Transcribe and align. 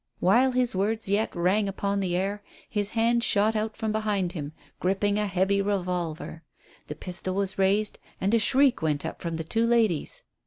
While 0.19 0.53
his 0.53 0.73
words 0.73 1.07
yet 1.07 1.35
rang 1.35 1.69
upon 1.69 1.99
the 1.99 2.15
air 2.15 2.41
his 2.67 2.89
hand 2.97 3.23
shot 3.23 3.55
out 3.55 3.77
from 3.77 3.91
behind 3.91 4.31
him, 4.31 4.51
gripping 4.79 5.19
a 5.19 5.27
heavy 5.27 5.61
revolver. 5.61 6.41
The 6.87 6.95
pistol 6.95 7.35
was 7.35 7.59
raised, 7.59 7.99
and 8.19 8.33
a 8.33 8.39
shriek 8.39 8.81
went 8.81 9.05
up 9.05 9.21
from 9.21 9.35
the 9.35 9.43
two 9.43 9.67
ladies. 9.67 10.23